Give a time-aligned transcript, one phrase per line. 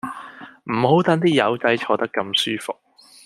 [0.63, 2.75] 唔好等啲友仔坐得咁舒服